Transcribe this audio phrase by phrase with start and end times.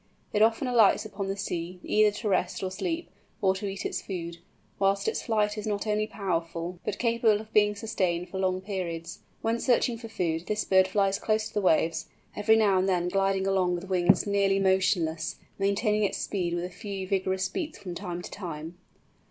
[0.33, 4.01] It often alights upon the sea, either to rest or sleep, or to eat its
[4.01, 4.39] food;
[4.79, 9.19] whilst its flight is not only powerful, but capable of being sustained for long periods.
[9.43, 13.09] When searching for food, this bird flies close to the waves, every now and then
[13.09, 17.93] gliding along with wings nearly motionless, maintaining its speed with a few vigorous beats from
[17.93, 18.79] time to time.